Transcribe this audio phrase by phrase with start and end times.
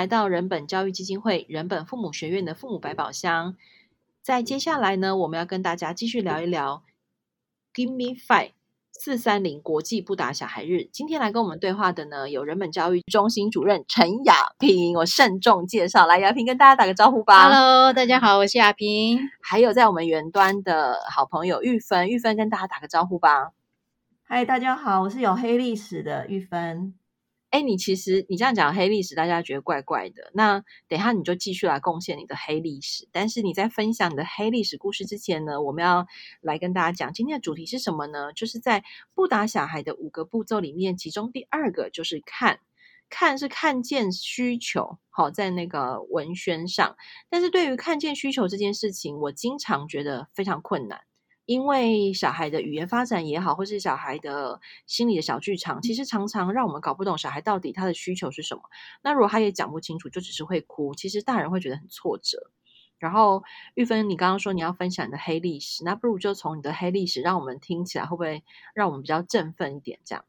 [0.00, 3.54] 迎来到人本教育基金会人本父母学院的父母百宝箱。
[4.22, 6.82] 在接下来呢，我们要跟大家继续聊一聊
[7.74, 8.52] Give Me Five
[8.92, 10.88] 四三零国际不打小孩日。
[10.90, 17.50] 今天来跟我们对话的呢，有人本教育中心主任陈亚萍，我慎重介绍，来亚萍跟大家打个招呼吧。
[17.50, 19.20] Hello，大家好，我是亚萍。
[19.42, 23.52] 还有在我们远端的好朋友玉芬，玉芬跟大家打个招呼吧。
[24.22, 26.94] 嗨，大家好，我是有黑历史的玉芬。
[27.50, 30.30] 哎，你其实你这样讲黑历史，大家觉得怪怪的。
[30.34, 33.08] 那等一下你就继续来贡献你的黑历史。
[33.10, 36.06] 但是你在分享你的黑历史故事之前呢，我们要
[36.40, 38.32] 来跟大家讲今天的主题是什么呢？
[38.32, 42.60] 就是在不打小孩的五个步骤里面，其中第二个就是看，
[43.08, 46.96] 看是看见需求，好，在那个文宣上。
[47.28, 51.00] 但是对于看见需求这件事情，我经常觉得非常困难。
[51.50, 58.62] 因为小孩的语言发展也好，或是小孩的心理的小剧场，其实常常让我们搞不懂小孩到底他的需求是什么。
[59.02, 62.52] 那如果他也讲不清楚，就只是会哭，其实大人会觉得很挫折。
[63.00, 63.42] 然后
[63.74, 69.98] 玉芬，你刚刚说你要分享你的黑历史，那不如就从你的黑历史，让我们听起来会不会让我们比较振奋一点？
[70.04, 70.24] 这样。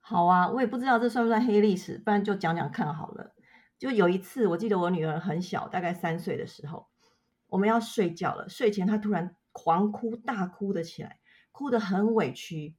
[0.00, 3.36] 好啊，我也不知道这算不算黑历史，不然就讲讲看好了。
[3.78, 6.88] 就有一次，我记得我女儿很小，大概三岁的时候，
[7.46, 9.36] 我们要睡觉了，睡前她突然。
[9.54, 11.20] 狂哭大哭的起来，
[11.52, 12.74] 哭得很委屈。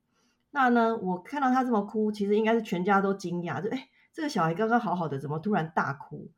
[0.51, 6.29] 那呢，我看到他这么哭，其实应该是全家都惊讶，就哎，这个小孩刚刚好好的，怎么突然大哭？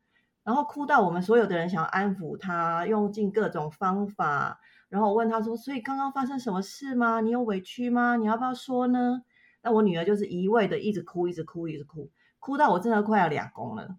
[0.44, 4.62] 然后哭到我们所有的人想要安抚他，用尽各种方法。
[4.90, 7.20] 然后我问他说：“所以刚刚发生什么事吗？
[7.20, 8.16] 你有委屈吗？
[8.16, 9.24] 你要不要说呢？”
[9.62, 13.98] 那我女儿就是一味的一直哭，一直哭，一直哭，哭到我真的快要俩公了。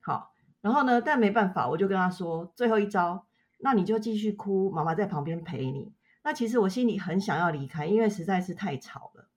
[0.00, 3.26] 好，然后呢，但没办法，我就跟他说最后一招。
[3.58, 5.92] 那你就继续哭，妈妈在旁边陪你。
[6.22, 9.28] 那其实我心里很想要离开，因为实在是太吵了。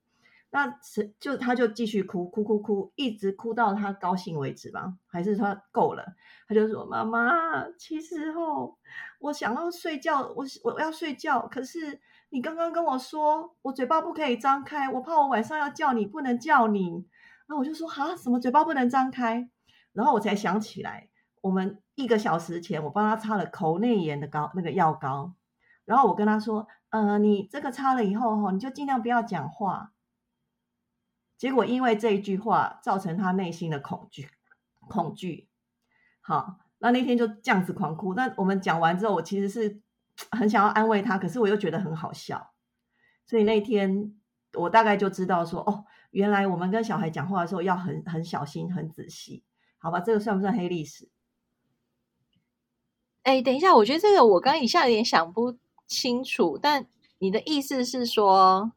[0.50, 6.14] 那是就他就继续哭，哭哭哭，一直哭到他高兴为止吧，还是他够了？
[6.48, 8.74] 他就说：“妈妈，其实哦，
[9.18, 11.46] 我想要睡觉，我我要睡觉。
[11.46, 12.00] 可是
[12.30, 17.06] 你刚刚跟我说，我嘴巴不可以张开，我怕我晚上要叫你不能叫你。
[17.46, 19.50] 那我就说哈，什么嘴巴不能张开？
[19.92, 21.10] 然后我才想起来。”
[21.42, 25.34] 我们一个小时前，我帮他擦了口内炎的膏，那个药膏。
[25.84, 29.92] 然后我跟他说：“呃，你这个擦了以后，哈，你就尽量不要讲话。”
[31.38, 34.28] 结果因为这一句话，造成他内心的恐惧，
[34.80, 35.48] 恐惧。
[36.20, 38.14] 好，那那天就这样子狂哭。
[38.14, 39.80] 那我们讲完之后，我其实是
[40.32, 42.52] 很想要安慰他，可是我又觉得很好笑。
[43.24, 44.14] 所以那天
[44.54, 49.44] 我大概就知道说，哦，原来我们跟小孩讲话的时候要很很小心、很仔细。
[49.78, 51.08] 好吧，这个算不算黑历史？
[53.28, 55.54] 哎，等一下，我觉得这个我刚刚一下有点想不
[55.86, 56.56] 清楚。
[56.56, 56.86] 但
[57.18, 58.72] 你的意思是说，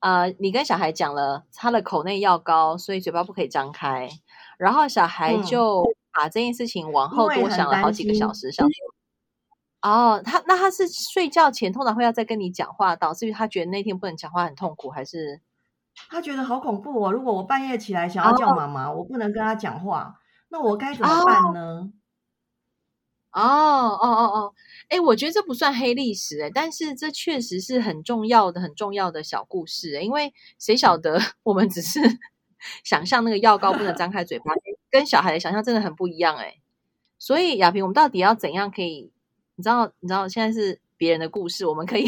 [0.00, 4.08] 呃，你跟小孩讲了他的口内药膏，所以嘴巴不可以张开，
[4.56, 15.42] 然后小孩就把这件事情往后多想了好几个小时，想说，哦，他那他是睡觉前通常会要再跟你讲话，导致于他觉得那天不能讲话很痛苦，还是
[16.08, 17.12] 他觉得好恐怖哦？
[17.12, 21.60] 如果我半夜起来想要叫妈妈，哦、我不能跟他讲话，那我该怎么办呢？
[21.60, 21.92] 哦
[23.32, 24.54] 哦哦哦哦，
[24.88, 30.02] 哎，我觉得这不算黑历史哎，但是这确实是很重要的、很重要的小故事。
[30.02, 32.00] 因为谁晓得 我们只是
[32.84, 34.52] 想象那个药膏不能张开嘴巴，
[34.90, 36.56] 跟小孩的想象真的很不一样哎。
[37.18, 39.10] 所以亚萍，我们到底要怎样可以？
[39.56, 39.92] 你知道？
[40.00, 42.06] 你知道现在是别人的故事，我们可以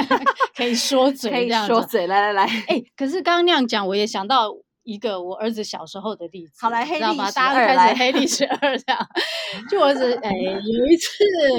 [0.56, 4.56] 可以说嘴，可以说嘴，来来来，哎，可是刚刚那样讲，我也想到。
[4.84, 9.08] 一个我儿子小时候的例子，好来黑历史二，大家都开始黑历史二这样。
[9.70, 11.14] 就我儿子，哎，有一次，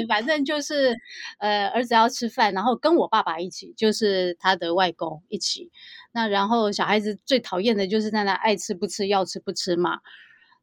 [0.08, 0.94] 反正就是，
[1.38, 5.70] 呃，儿子要吃饭，然后跟我爸爸一起，就是他的外公一起。
[6.12, 10.00] 那然后小孩子最讨厌的就是在那爱吃不吃，要吃不吃嘛。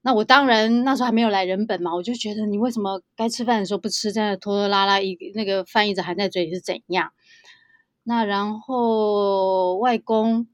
[0.02, 7.12] 那我当然那时候还没有来人本嘛，我就觉得你为什么该吃饭的时候不吃，在那拖拖拉拉一那个饭一直含在嘴里是怎样？
[8.04, 10.48] 那然后外公。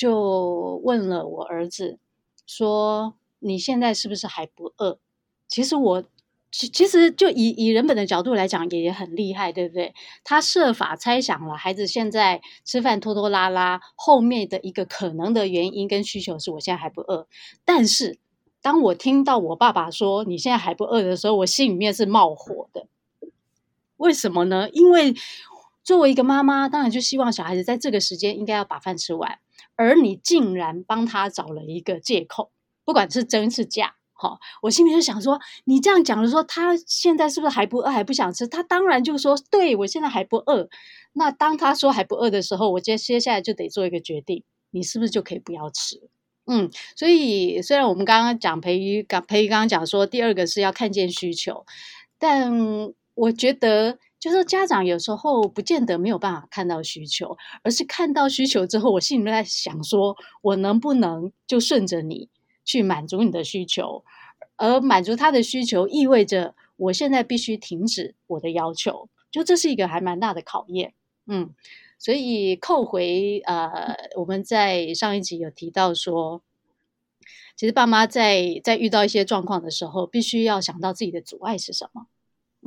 [0.00, 1.98] 就问了我儿子，
[2.46, 4.98] 说：“你现在是不是还不饿？”
[5.46, 6.02] 其实我
[6.50, 9.92] 其其实就以以人本的角度来讲，也很厉害，对不对？
[10.24, 17.26] 他设法猜想了孩子现在吃饭拖拖拉拉后面的一个可能的原因跟需求，是我现在还不饿。
[17.66, 18.18] 但是
[18.62, 22.86] 当我听到我爸爸说你现在还不饿的时候，我心里面是冒火的。
[23.98, 24.70] 为什么呢？
[24.70, 25.14] 因为
[25.84, 29.38] 作为一个妈妈，当然就希望小孩子在这个时间应该要把饭吃完。
[29.80, 32.50] 而你竟然帮他找了一个借口，
[32.84, 38.46] 不管是真是假，哈，我心里就想说，你这样讲的说，他现在是不是还不饿，还不想吃？
[38.46, 40.68] 他当然就说，对，我现在还不饿。
[41.14, 46.10] 那当他说还不饿的时候，我接接下来就得做一个决定，你是不是就可以不要吃？
[46.44, 51.64] 嗯，所以虽然我们刚刚讲培瑜，刚培瑜刚刚讲说，第二个是要看见需求，
[52.18, 52.52] 但
[53.14, 62.28] 我觉得就是家长有时候不见得没有办法看到需求，而是看到需求之后，我心里面在想说，我能不能就顺着你
[62.64, 64.04] 去满足你的需求，
[64.56, 70.92] 而满足他的需求意味着我现在必须停止我的要求，就这是一个还蛮大的考验，
[71.26, 71.54] 嗯。
[72.02, 76.40] 所以扣回呃，我们在上一集有提到说，
[77.54, 82.06] 其实爸妈在在遇到一些状况的时候，必须要想到自己的阻碍是什么。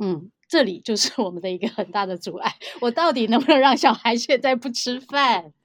[0.00, 2.54] 嗯，这里就是我们的一个很大的阻碍。
[2.80, 5.52] 我到底能不能让小孩现在不吃饭？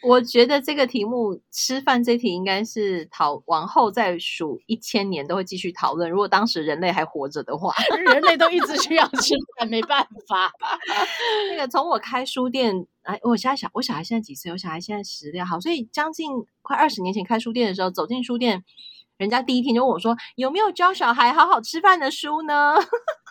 [0.00, 6.08] 我觉得这个题目吃饭这题应该是讨往后再数一千年都会继续讨论。
[6.08, 7.74] 如果当时人类还活着的话，
[8.06, 10.52] 人类都一直需要吃饭，没办法。
[11.50, 14.52] 那个从我开书店，哎，我现在小我小孩现在几岁？
[14.52, 16.30] 我小孩现在十六，好，所以将近
[16.62, 18.64] 快二十年前开书店的时候，走进书店，
[19.18, 22.76] 人家第一天就问我说：“有没有教小孩好好吃饭的书呢？”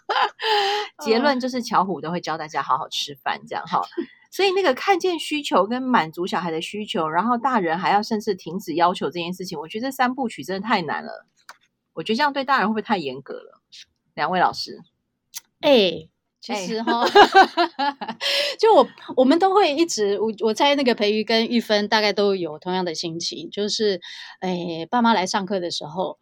[1.04, 3.82] 结论就是巧虎都会教大家好好吃饭，这样哈。
[4.30, 11.26] 所以那个看见需求跟满足小孩的需求，然后大人还要甚至停止要求这件事情，我觉得这三部曲真的太难了。
[11.94, 13.62] 我觉得这样对大人会不会太严格了？
[14.14, 14.82] 两位老师，
[15.62, 18.18] 哎、欸，其实哈， 欸、
[18.60, 24.02] 就我我们都会一直，我我猜那个培瑜跟玉芬大概都有同样的心情，就是，
[24.42, 26.20] 诶、欸，爸妈来上课的时候，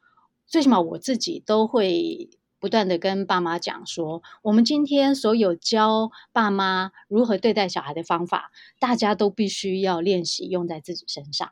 [0.48, 2.30] 最起码我自己都会。
[2.58, 11.52] 不断的跟爸妈讲说，我们今天所有教爸妈如何对待小孩的方法，大家都必须要练习用在自己身上。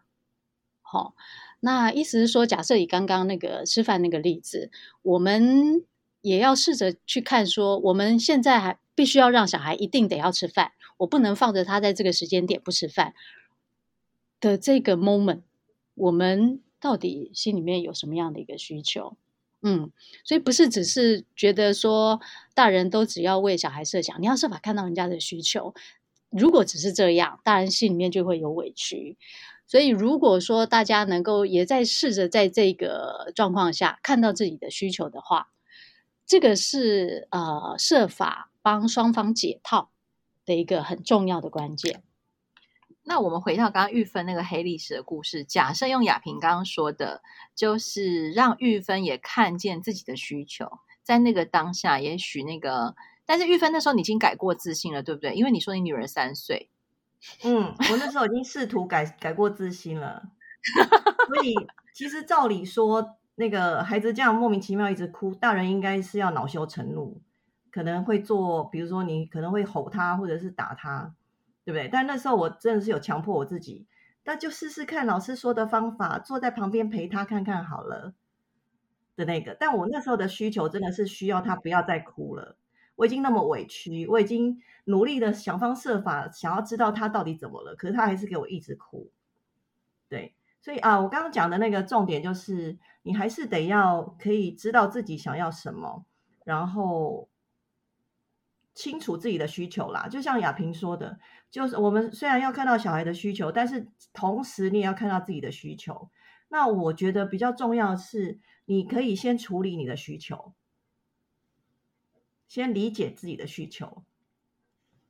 [0.82, 1.14] 好、哦，
[1.60, 4.72] 那意思是说，假设以刚刚那个吃饭那个例子，
[5.04, 5.86] 我们
[6.24, 13.14] 也要试着去看说，我们现在还必须要让小孩一定得要吃饭，我不能放着他在这个时间点不吃饭
[14.40, 15.42] 的这个 moment，
[15.96, 19.18] 我们到底心里面有什么样的一个需求？
[19.62, 19.92] 嗯，
[20.24, 22.20] 所以不是只是觉得说
[22.54, 25.74] 大人都只要为小孩设想，你要设法看到人家的需求。
[26.30, 29.18] 如果只是这样，大人心里面就会有委屈。
[29.66, 35.53] 所以如果说大家能够也在试着在这个状况下看到自己的需求的话，
[36.34, 39.92] 这个是呃设法帮双方解套
[40.48, 42.02] 的一个很重要的关键。
[43.04, 47.22] 那我们回到刚刚玉芬那个黑历史的故事，假设用雅萍刚刚说的，
[47.54, 52.96] 就是让玉芬也看见自己的需求，在那个当下，也许那个，
[53.28, 55.36] 但是玉芬那时候你已经改过自新了，对不对？
[55.36, 56.72] 因为你说你女儿三岁，
[57.44, 60.24] 嗯，我那时候已经试图改改过自新了，
[61.30, 61.54] 所以
[61.94, 67.22] 其实照理说，那个孩子这样莫名其妙一直哭，大人应该是要恼羞成怒，
[67.72, 71.16] 可能会做，比如说你可能会吼他，或者是打他。
[71.66, 71.88] 对不对？
[71.88, 73.88] 但那时候我真的是有强迫我自己，
[74.26, 78.14] 那就试试看老师说的方法，坐在旁边陪他看看好了
[79.16, 79.56] 的那个。
[79.58, 82.58] 但我那时候的需求真的是需要他不要再哭了。
[82.98, 89.10] 我已经那么委屈，我已经努力的想方设法想要知道他到底怎么了，可是他还是给我一直哭。
[90.10, 96.06] 对，所以啊，我刚刚讲的那个重点就是，你还是得要可以知道自己想要什么，
[96.44, 97.30] 然后。
[98.76, 101.20] 清楚自己的需求啦，就像雅萍说的，
[101.52, 106.10] 就是我们虽然要看到小孩的需求，但是同时你也要看到自己的需求。
[106.48, 110.56] 那我觉得比较重要的是，你可以先处理你的需求，
[112.48, 114.04] 先理解自己的需求，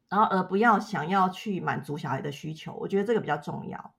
[0.10, 2.74] 然后而不要想要去满足小孩的需求。
[2.74, 3.96] 我觉得这个比较重要。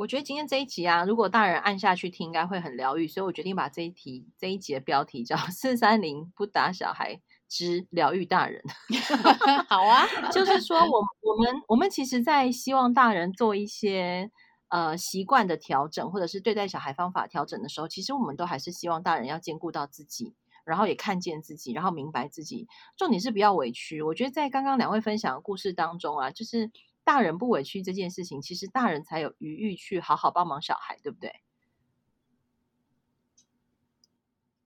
[0.00, 7.20] 我觉得今天这一集啊，如果大人按下去听，应该会很疗愈，所以我决定把这一题这一集的标题叫“四三零不打小孩”。
[7.50, 8.62] 之疗愈大人，
[9.68, 14.30] 好啊，就是说我，我我们我们其实，在希望大人做一些
[14.68, 20.32] 呃习惯的调整，或者是对待小孩方法调整的时候，其实我们都还是希望大人要兼顾到自己，
[20.64, 22.68] 然后也看见自己，然后明白自己。
[22.96, 24.00] 重点是不要委屈。
[24.00, 26.70] 我觉得在刚刚两位分享的故事当中啊，就是
[27.04, 31.40] 大人不委屈这件事情，其实大人才有余裕去好好帮忙小孩，对不对？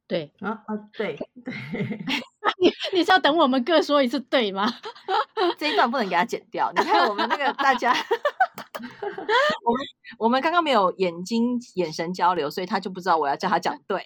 [0.07, 1.55] 对啊啊，对对。
[2.61, 4.71] 你你是要等我们各说一次对吗？
[5.59, 6.71] 这一段不能给他剪掉。
[6.77, 7.93] 你看我们那个大家，
[9.65, 9.87] 我们
[10.19, 14.05] 我们刚刚没有眼睛眼神交流，所以他就不知道我要叫他讲对。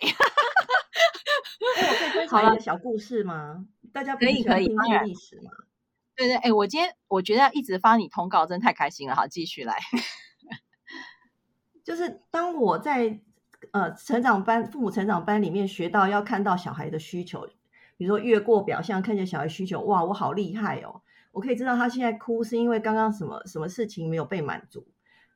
[1.60, 3.66] 我可以分享一个小故事吗？
[3.92, 5.50] 大家可以可以当然历史吗？
[6.18, 9.14] 对对，哎，我今天我觉得一直发你通告真的太开心了。
[9.14, 9.78] 好，继续来。
[11.84, 13.20] 就是当我在
[13.70, 17.48] 呃成长班、父母成长班里面学到要看到小孩的需求。
[17.96, 21.02] 比如说越过表象，看见小孩需求，哇，我好厉害哦！
[21.30, 24.88] 我可以知道他现在哭是因为刚刚什么什么事情没有被满足。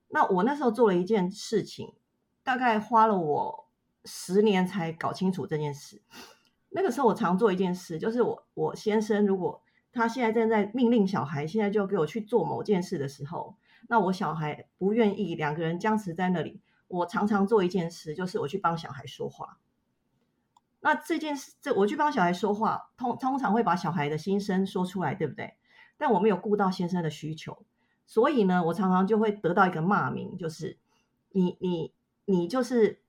[0.08, 1.94] 那我那时候做了一件事情，
[2.42, 3.68] 大概花了我
[4.04, 6.02] 十年才搞清楚这件事。
[6.70, 9.61] 那个时候我常做一件事，就是我我先生如果
[9.92, 13.56] 他现在正在命令小孩现在就给我去做某件事的时候，
[13.88, 16.60] 那我小孩不愿意，两个人僵持在那里。
[16.88, 19.58] 我常常做一件事，就是我去帮小孩说话。
[20.80, 25.54] 那这件事，这我去帮小孩说话，通通常会把小孩的心声说出来，对不对？
[25.96, 27.64] 但我没有顾到先生的需求，
[28.06, 30.78] 所以呢，我常常就会得到一个骂名，就是
[31.30, 31.94] 你你
[32.24, 33.00] 你就是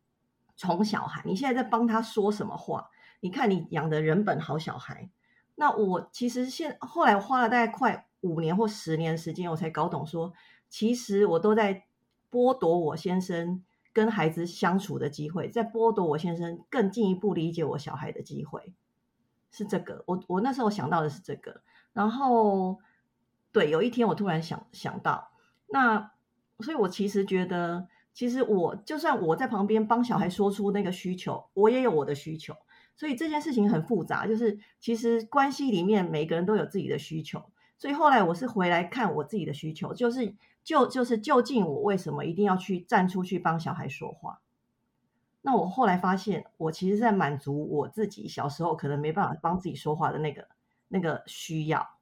[0.56, 2.90] 宠小孩，你现在在帮他说什么话？
[3.20, 5.10] 你看你养的人本好小孩。
[5.56, 10.34] 那我其实现后来花了大概快五年或十年时间，我才搞懂说，
[10.70, 11.86] 其实我都在
[12.32, 18.74] 剥夺我先生跟孩子相处的机会，在剥夺我先生更进一步理解我小孩的机会，
[19.52, 20.04] 是这个。
[20.08, 21.62] 我我那时候想到的是这个，
[21.94, 22.80] 然后
[23.52, 25.30] 对，有一天我突然想想到，
[25.68, 26.12] 那
[26.60, 32.56] 所以我其实觉得，其实我就算我在旁边帮小孩说出那个需求，我也有我的需求。
[32.96, 37.44] 所以这件事情很复杂，就是其实关系里面每个人都有自己的需求。
[37.78, 44.40] 所以后来我是回来看我自己的需求，就是就就是究竟我为什么一定要去站出去帮小孩说话？
[45.42, 50.48] 那我后来发现，我其实在满足我自己小时候可能没办法帮自己说话的那个
[50.88, 51.93] 那个需要。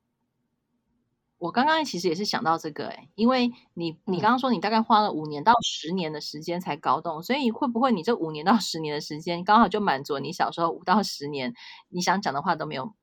[1.42, 11.56] 我刚刚其实也是想到这个，诶，因为你你刚刚说你大概花了五年到十年的时间才搞懂，所以会不会你这五年到十年的时间刚好就满足你小时候五到十年
[11.90, 12.94] 你想讲的话都没有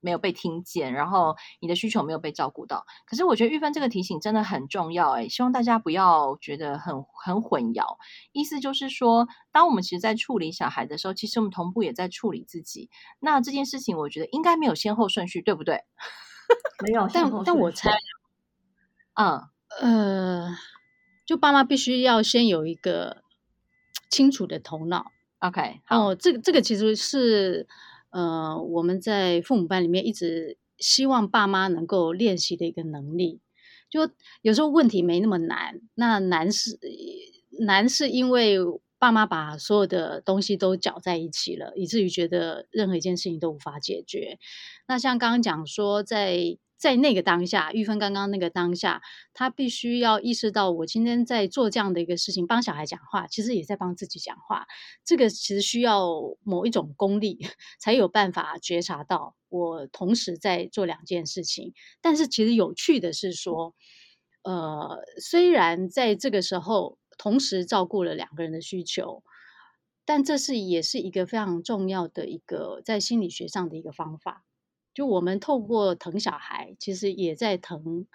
[0.00, 2.84] 没有被听见，然后你的需求没有被照顾到？
[3.06, 7.96] 可是我觉得玉芬这个提醒真的很重要，诶，希望大家不要觉得很很混淆。
[8.32, 12.90] 意思就是说，当我们其实在处理小孩的时候，其实我们同步也在处理自己。
[13.18, 15.84] 那这件事情，我觉得应该没有先后顺序，对不对？
[16.84, 17.90] 没有，但但我猜，
[19.14, 19.42] 嗯
[19.80, 20.56] 呃，
[21.26, 23.22] 就爸妈必须要先有一个
[24.10, 25.12] 清楚的头脑。
[25.40, 27.66] OK，好，哦，这个这个其实是
[28.10, 33.40] 呃我们在父母班里面一直希望爸妈能够练习的一个能力。
[33.90, 34.10] 就
[34.42, 36.78] 有时候问题没那么难，那难是
[37.60, 38.58] 难是因为
[38.98, 44.38] 爸妈把所有的东西都搅在一起了，以至于觉得任何一件事情都无法解决。
[44.86, 49.02] 那像刚刚讲说，在在那个当下，玉芬刚刚那个当下，
[49.34, 54.66] 他必须要意识到，我今天在做这样的一个事情，帮小孩讲话，其实也在帮自己讲话。
[55.04, 56.08] 这个其实需要
[56.44, 57.46] 某一种功力，
[57.80, 61.72] 才有办法觉察到我同时在做两件事情。
[62.00, 63.74] 但是其实有趣的是说，
[64.42, 69.22] 呃，虽然在这个时候同时照顾了两个人的需求，
[70.06, 74.46] 但这是也是一个非常重要的一个在心理学上的一个方法。
[74.94, 78.06] 就我们透过疼小孩，其实也在疼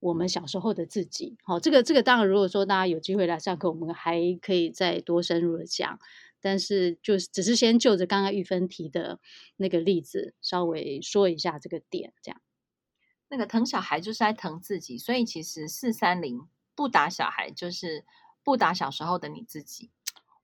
[0.00, 1.38] 我们小时候的自己。
[1.44, 5.98] 好，这个这个当然，如果说大家有机会来上课，我们还可以再多深入的讲。
[6.40, 9.18] 但是，就只是先就着刚刚玉芬提的
[9.56, 12.12] 那个例子，稍微说一下这个点。
[12.20, 12.42] 这样，
[13.30, 18.04] 那个疼小孩就是在疼自己，所以其实四三零不打小孩，就是
[18.44, 19.90] 不打小时候的你自己。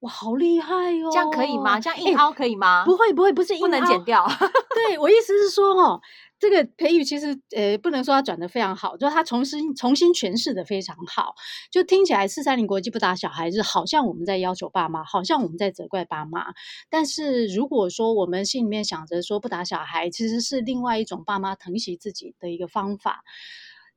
[0.01, 1.11] 哇，好厉害哦！
[1.13, 1.79] 这样可以吗？
[1.79, 2.81] 这样硬凹可以吗？
[2.81, 4.27] 欸、不会，不会，不是硬凹，不能剪掉。
[4.75, 6.01] 对，我意思是说，哦，
[6.39, 11.35] 这个培育其实，呃，不能说他转的非常好，就是他重新重新诠释的非常好。
[11.71, 16.47] 就听起来四三零国际不打小孩，是好像我们在要求爸妈，好像我们在责怪爸妈。
[16.89, 23.23] 但是如果说我们心里面想着说不打小孩，其实是另外一种爸妈疼惜自己的一个方法。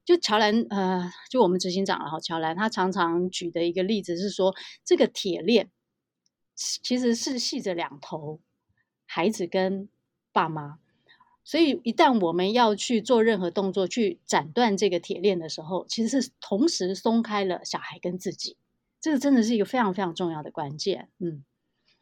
[0.05, 5.69] 就乔兰，呃，就我们执行长了哈，乔兰他常常举的一个例子是说，这个铁链。
[6.55, 8.39] 其实是系着两头，
[9.07, 9.89] 孩子跟
[10.31, 10.77] 爸妈，
[11.43, 18.55] 所以一旦我们要去做任何动作去斩断这个铁链的时候，其实是同时松开了小孩跟自己，
[19.01, 21.09] 这个真的是一个非常非常重要的关键。
[21.17, 21.43] 嗯，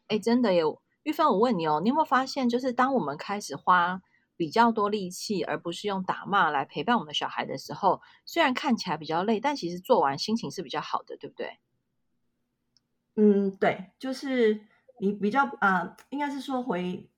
[0.08, 4.02] 哎，真的有玉芬，我问你哦，你有没有发现，就是当我们开始花
[4.36, 11.58] 比较多力气，而不是用打骂来陪伴我们的小孩的时候，虽然看起来比较累，但其实做完心情是比较好的，对不对？
[13.14, 14.62] 嗯，对，就是
[14.98, 17.08] 你比较啊、呃，应该是说回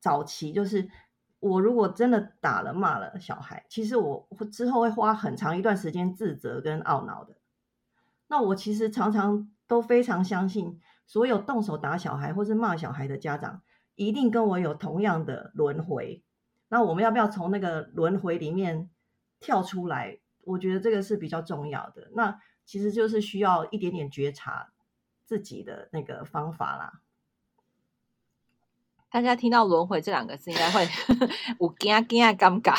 [0.00, 0.90] 早期，就是
[1.38, 7.36] 我如果真的打了骂了小孩，其实我之后会花很长一段时间自责跟懊恼的。
[8.26, 13.62] 那我其实常常都非常相信，所有动手打小孩或是骂小孩的家长，
[13.94, 16.24] 一定跟我有同样的轮回。
[16.74, 18.90] 那我们要不要从那个轮回里面
[19.38, 20.18] 跳出来？
[20.42, 22.10] 我觉得这个是比较重要的。
[22.14, 24.70] 那其实就是需要一点点觉察。
[25.26, 27.00] 自己的那个方法啦，
[29.10, 30.86] 大家听到轮回这两个字，应该会
[31.58, 32.74] 我惊惊尴尬。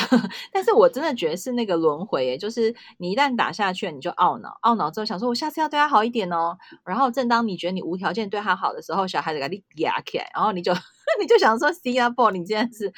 [0.54, 6.56] 但是我真的觉得是那个轮回，就是你一旦打下去，你就懊恼，懊恼之后想说，我下次要对他好一点哦。
[6.84, 10.72] 然后正当你觉得你无条件对他好的时候，小孩子给你压起来，然后你就
[11.20, 12.94] 你就想说，Singapore，你竟然是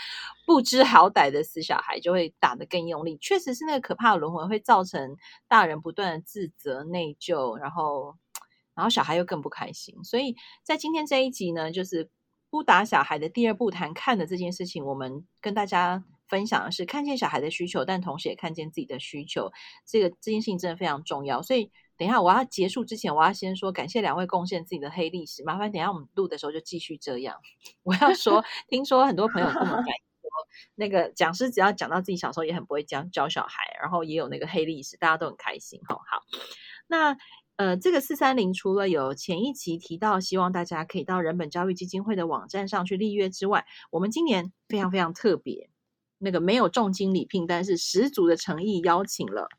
[0.45, 3.17] 不知好歹的死小孩，就会打得更用力。
[3.17, 5.15] 确实是那个可怕的轮回，会造成
[5.47, 8.15] 大人不断的自责、内疚，然后
[8.75, 10.03] 然后小孩又更不开心。
[10.03, 12.09] 所以在今天这一集呢，就是。
[12.49, 19.51] 不打小孩的第二步谈看的这件事情，我们跟大家分享的是看见小孩的需求，但同时也看见自己的需求。
[19.85, 21.41] 这个这件事情真的非常重要。
[21.41, 25.43] 所以等一下我要结束之前，我要先说感谢两位贡献自己的黑历史。
[25.43, 27.37] 麻烦等一下我们录的时候就继续这样。
[27.83, 30.29] 我要说，听说很多朋友跟我们讲说，
[30.75, 35.81] 那个讲师只要讲到自己小时候也很不会教教小孩，然后也有那个黑历史，大家都很开心。
[35.87, 36.23] 好，好，
[36.87, 37.17] 那。
[37.57, 45.67] 呃，这个四三零除了有前一期提到，希望大家可以到人本教育基金会的网站上去立约之外，我们今年非常非常特别，
[46.19, 49.49] 那个没有重金礼聘，但是十足的诚意邀请了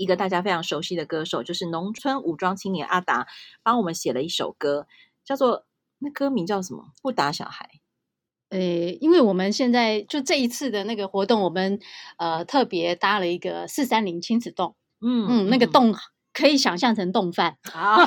[0.00, 3.26] 一个大家非常熟悉的歌手，就是农村武装青年阿达，
[3.62, 4.86] 帮我们写了一首歌，
[5.26, 5.66] 叫做
[5.98, 6.92] 那歌名叫什么？
[7.02, 7.68] 不打小孩。
[8.48, 8.58] 呃，
[9.00, 11.78] 因为我们现在就这一次的那个活动，我们
[12.16, 15.94] 呃特别搭了一个四三零亲子洞，嗯嗯，那个洞。
[16.32, 17.98] 可以想象成动饭啊，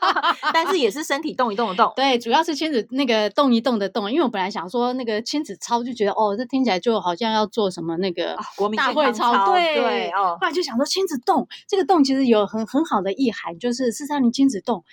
[0.52, 1.92] 但是也是身体动一动的动。
[1.96, 4.10] 对，主要是亲子那个动一动的动。
[4.10, 9.50] 因为我本来想说那个亲子操，就觉得哦，这听起来就好像要做什么那个国民大会操。
[9.52, 14.84] 对对哦，后来就想说亲子动这个动其实有很很好的意涵，就是四三零亲子动，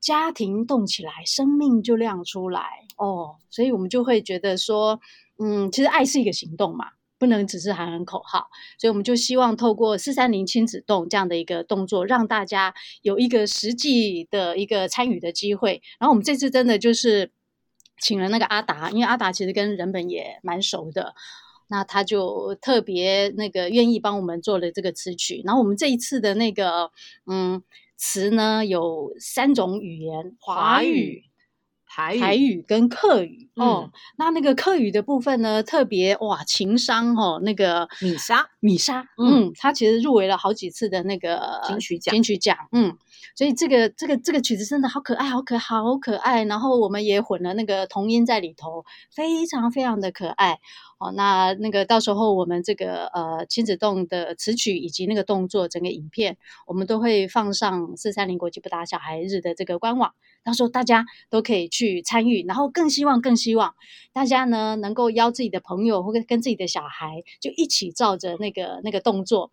[0.00, 2.62] 家庭动起来，生命就亮出来
[2.96, 3.36] 哦。
[3.50, 5.00] 所以我们就会觉得说，
[5.38, 6.86] 嗯，其实爱是一个行动嘛。
[7.20, 8.48] 不能只是喊喊口号，
[8.78, 15.82] 所以我们就希望透过四三零亲子动这样的一个动作，让大家有一个实际的一个参与的机会。
[15.98, 17.30] 然后我们这次真的就是
[18.00, 21.14] 请了那个阿达，因为阿达其实跟人本也蛮熟的，
[21.68, 25.42] 那他就特别那个愿意帮我们做了这个词曲。
[25.44, 26.90] 然后我们这一次的那个
[27.26, 27.62] 嗯
[27.98, 31.29] 词呢，有三种语言，华语。
[31.92, 42.96] 台语，台语跟客语、嗯、哦，那那个客语的部分呢，特别哇，情商哦，那个米莎，米莎，嗯，他、嗯、其实入围了好几次的那个金曲奖，金曲奖，嗯，
[43.34, 50.60] 所以这个这个这个曲子真的好可爱，好可，好可爱，然后我们也混了那个童音在里头，非常非常的可爱。
[51.00, 60.12] 哦，那那个到时候我们这个呃亲子动的词曲以及那个动作整个影片，我们都会放上四三零国际不打小孩日的这个官网，
[60.44, 63.74] 到时候大家都可以去去参与，然后更希望更希望
[64.12, 69.50] 大家呢能够邀自己的朋友或者跟自己的小孩，就一起照着那个那个动作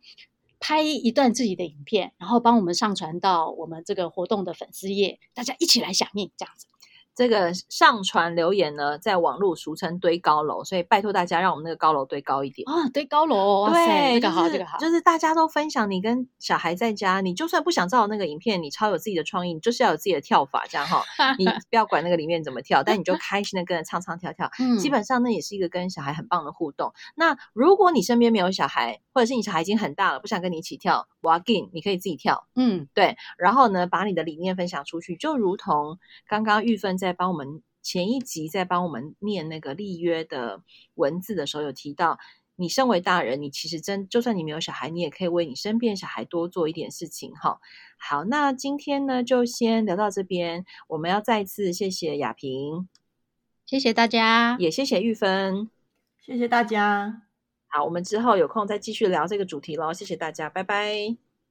[0.60, 6.68] 拍一段自己的影片，然后帮我们上传到我们这个活动的粉丝页，大家一起来响应这样子。
[7.18, 12.88] 这个上传留言呢，在网络俗称堆高楼，所以拜托大家让我们那个高楼堆高一点啊！
[12.94, 15.90] 堆高楼，哇塞，这个好，这个好，就是大家都分享。
[15.90, 21.04] 你跟小孩在家，你就算不想照那个影片，你超有自己的创意，你就是要有自己的跳法，这样哈。
[21.40, 24.52] 你不要管那个里面怎么跳，但你就开心的跟着唱唱跳跳。
[24.60, 26.94] 嗯，基本上那也是一个跟小孩很棒的互动。
[27.16, 32.46] 那如果你身边没有小孩，或者是你小孩已经很大了，不想跟你一起跳，walk in，你可以自己跳。
[32.56, 33.18] 嗯，对。
[33.40, 37.64] 然后呢，把你的理念分享出去，就如同刚刚玉芬在帮我们。
[37.84, 40.62] 前一集在帮我们念那个立约的
[40.96, 42.20] 文字的时候，有提到，
[42.58, 47.62] 你身为大人，你其实真就算你没有小孩，你也可以为你身边小孩多做一点事情哈。
[47.98, 52.90] 好，那今天呢就先聊到这边，我们要再次谢谢雅萍，
[53.66, 55.70] 谢谢大家，也谢谢玉芬，
[56.20, 57.22] 谢谢大家。
[57.68, 61.27] 好，我们之后有空再继续聊这个主题喽，谢谢大家，拜拜。